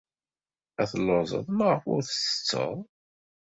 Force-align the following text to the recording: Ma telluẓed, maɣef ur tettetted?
Ma 0.75 0.83
telluẓed, 0.91 1.45
maɣef 1.57 1.83
ur 1.93 2.01
tettetted? 2.03 2.77